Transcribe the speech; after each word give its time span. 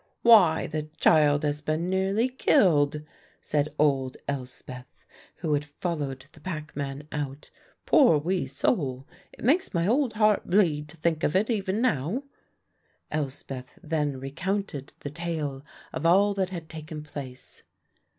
"Why, 0.23 0.65
the 0.65 0.89
child 0.97 1.43
has 1.43 1.61
been 1.61 1.87
nearly 1.87 2.27
killed," 2.27 3.03
said 3.39 3.71
old 3.77 4.17
Elspeth 4.27 4.87
who 5.35 5.53
had 5.53 5.63
followed 5.63 6.25
the 6.31 6.39
packman 6.39 7.07
out. 7.11 7.51
"Poor 7.85 8.17
wee 8.17 8.47
soul, 8.47 9.07
it 9.31 9.43
makes 9.43 9.75
my 9.75 9.85
old 9.85 10.13
heart 10.13 10.47
bleed 10.49 10.89
to 10.89 10.97
think 10.97 11.23
of 11.23 11.35
it 11.35 11.51
even 11.51 11.81
now." 11.81 12.23
Elspeth 13.11 13.77
then 13.83 14.19
recounted 14.19 14.93
the 15.01 15.11
tale 15.11 15.63
of 15.93 16.03
all 16.07 16.33
that 16.33 16.49
had 16.49 16.67
taken 16.67 17.03
place. 17.03 17.61